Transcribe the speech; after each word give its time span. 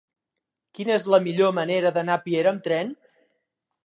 Quina 0.77 0.95
és 0.95 1.03
la 1.15 1.19
millor 1.27 1.53
manera 1.57 1.91
d'anar 1.99 2.15
a 2.21 2.23
Piera 2.23 2.55
amb 2.55 2.65
tren? 2.69 2.91